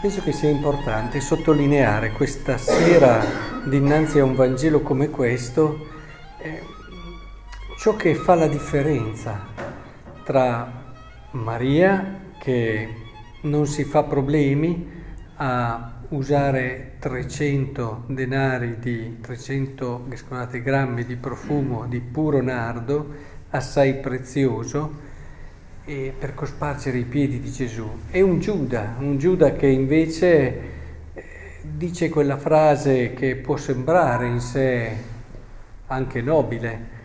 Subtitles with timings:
[0.00, 3.20] penso che sia importante sottolineare questa sera
[3.64, 5.86] dinanzi a un Vangelo come questo
[6.38, 6.62] eh,
[7.78, 9.46] ciò che fa la differenza
[10.22, 10.94] tra
[11.32, 12.88] Maria che
[13.42, 14.88] non si fa problemi
[15.36, 23.14] a usare 300 denari di 300 scusate, grammi di profumo di puro nardo
[23.50, 25.06] assai prezioso
[25.88, 27.88] e per cospargere i piedi di Gesù.
[28.10, 30.60] È un Giuda, un Giuda che invece
[31.14, 31.24] eh,
[31.62, 34.96] dice quella frase che può sembrare in sé
[35.86, 36.96] anche nobile.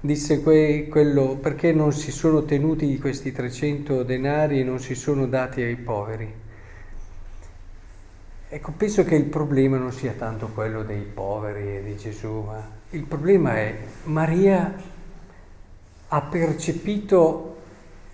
[0.00, 5.26] Disse que- quello perché non si sono tenuti questi 300 denari e non si sono
[5.26, 6.32] dati ai poveri.
[8.48, 12.66] Ecco, penso che il problema non sia tanto quello dei poveri e di Gesù, ma
[12.90, 14.74] il problema è Maria
[16.08, 17.51] ha percepito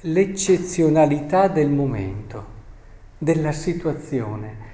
[0.03, 2.57] l'eccezionalità del momento,
[3.19, 4.67] della situazione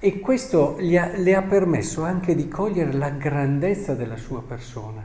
[0.00, 5.00] e questo ha, le ha permesso anche di cogliere la grandezza della sua persona.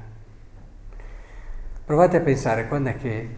[1.86, 3.30] Provate a pensare quando è che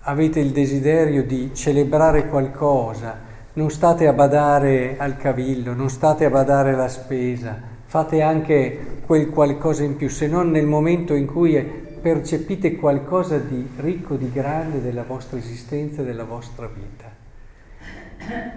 [0.00, 3.20] avete il desiderio di celebrare qualcosa,
[3.54, 9.30] non state a badare al cavillo, non state a badare alla spesa, fate anche quel
[9.30, 14.80] qualcosa in più, se non nel momento in cui percepite qualcosa di ricco, di grande
[14.80, 17.10] della vostra esistenza, della vostra vita.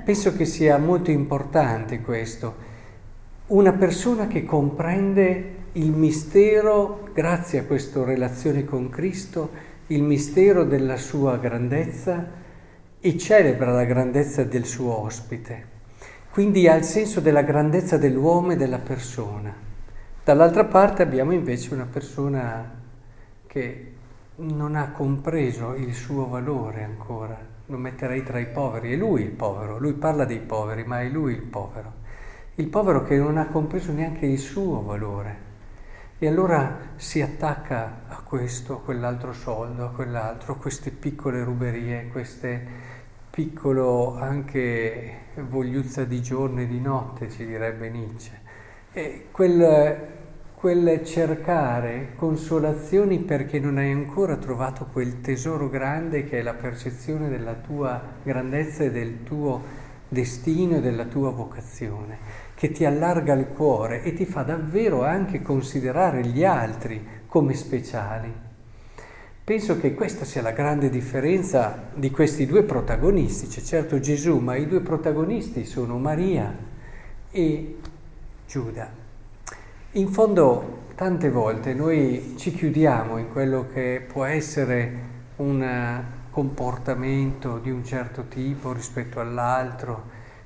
[0.03, 2.69] Penso che sia molto importante questo.
[3.47, 9.49] Una persona che comprende il mistero, grazie a questa relazione con Cristo,
[9.87, 12.39] il mistero della sua grandezza
[12.99, 15.69] e celebra la grandezza del suo ospite.
[16.31, 19.53] Quindi ha il senso della grandezza dell'uomo e della persona.
[20.23, 22.79] Dall'altra parte abbiamo invece una persona
[23.51, 23.91] che
[24.35, 27.37] non ha compreso il suo valore ancora.
[27.65, 31.09] Lo metterei tra i poveri, è lui il povero, lui parla dei poveri, ma è
[31.09, 31.91] lui il povero.
[32.55, 35.49] Il povero che non ha compreso neanche il suo valore.
[36.17, 42.07] E allora si attacca a questo, a quell'altro soldo, a quell'altro, a queste piccole ruberie,
[42.07, 42.65] queste
[43.29, 48.39] piccolo anche vogliuzza di giorno e di notte, ci direbbe Nietzsche.
[48.93, 50.19] E quel
[50.61, 57.29] quel cercare consolazioni perché non hai ancora trovato quel tesoro grande che è la percezione
[57.29, 59.59] della tua grandezza e del tuo
[60.07, 62.15] destino e della tua vocazione,
[62.53, 68.31] che ti allarga il cuore e ti fa davvero anche considerare gli altri come speciali.
[69.43, 74.55] Penso che questa sia la grande differenza di questi due protagonisti, c'è certo Gesù, ma
[74.55, 76.55] i due protagonisti sono Maria
[77.31, 77.77] e
[78.45, 79.01] Giuda.
[79.95, 87.71] In fondo, tante volte noi ci chiudiamo in quello che può essere un comportamento di
[87.71, 90.03] un certo tipo rispetto all'altro,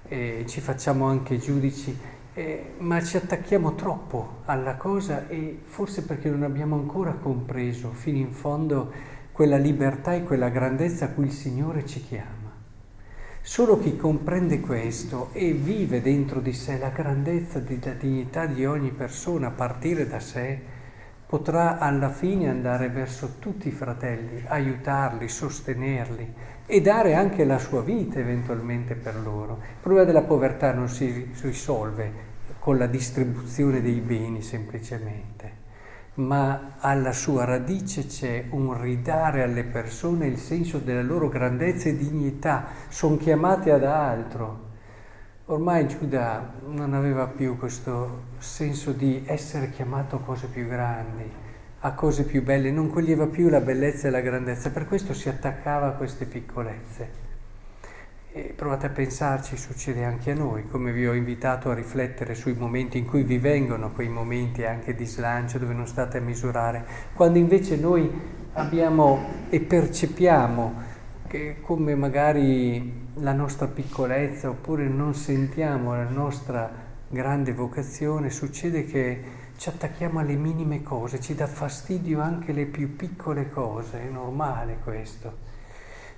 [0.08, 1.96] e ci facciamo anche giudici,
[2.34, 8.18] eh, ma ci attacchiamo troppo alla cosa e forse perché non abbiamo ancora compreso fino
[8.18, 8.92] in fondo
[9.32, 12.45] quella libertà e quella grandezza a cui il Signore ci chiama.
[13.48, 18.90] Solo chi comprende questo e vive dentro di sé la grandezza della dignità di ogni
[18.90, 20.60] persona a partire da sé,
[21.28, 26.34] potrà alla fine andare verso tutti i fratelli, aiutarli, sostenerli
[26.66, 29.60] e dare anche la sua vita eventualmente per loro.
[29.62, 32.12] Il problema della povertà non si risolve
[32.58, 35.65] con la distribuzione dei beni semplicemente
[36.16, 41.98] ma alla sua radice c'è un ridare alle persone il senso della loro grandezza e
[41.98, 44.64] dignità, sono chiamate ad altro.
[45.48, 51.30] Ormai Giuda non aveva più questo senso di essere chiamato a cose più grandi,
[51.80, 55.30] a cose più belle, non coglieva più la bellezza e la grandezza, per questo si
[55.30, 57.25] attaccava a queste piccolezze.
[58.38, 62.52] E provate a pensarci, succede anche a noi, come vi ho invitato a riflettere sui
[62.52, 66.86] momenti in cui vi vengono quei momenti anche di slancio dove non state a misurare,
[67.14, 68.12] quando invece noi
[68.52, 70.74] abbiamo e percepiamo
[71.28, 76.70] che come magari la nostra piccolezza oppure non sentiamo la nostra
[77.08, 79.24] grande vocazione, succede che
[79.56, 84.80] ci attacchiamo alle minime cose, ci dà fastidio anche le più piccole cose, è normale
[84.84, 85.54] questo.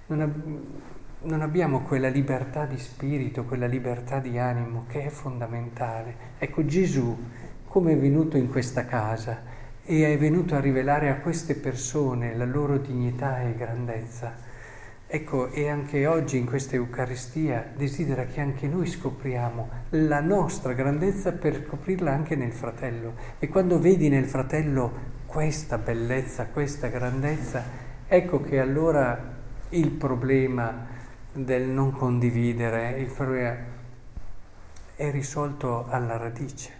[0.07, 6.35] Non non abbiamo quella libertà di spirito, quella libertà di animo che è fondamentale.
[6.37, 7.17] Ecco Gesù
[7.65, 9.41] come è venuto in questa casa
[9.83, 14.45] e è venuto a rivelare a queste persone la loro dignità e grandezza.
[15.09, 21.31] Ecco, e anche oggi in questa Eucaristia desidera che anche noi scopriamo la nostra grandezza
[21.31, 23.13] per scoprirla anche nel fratello.
[23.39, 27.63] E quando vedi nel fratello questa bellezza, questa grandezza,
[28.05, 29.35] ecco che allora
[29.69, 30.96] il problema
[31.43, 33.57] del non condividere, il problema
[34.95, 36.71] è risolto alla radice.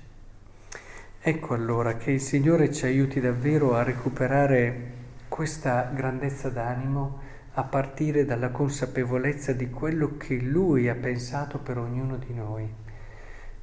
[1.19, 4.95] Ecco allora che il Signore ci aiuti davvero a recuperare
[5.27, 7.19] questa grandezza d'animo
[7.53, 12.67] a partire dalla consapevolezza di quello che Lui ha pensato per ognuno di noi.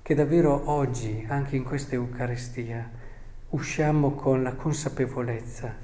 [0.00, 2.88] Che davvero oggi, anche in questa Eucaristia,
[3.50, 5.75] usciamo con la consapevolezza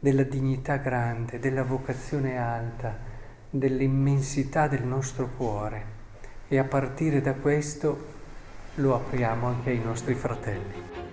[0.00, 3.14] della dignità grande, della vocazione alta,
[3.50, 5.94] dell'immensità del nostro cuore
[6.48, 8.14] e a partire da questo
[8.76, 11.05] lo apriamo anche ai nostri fratelli.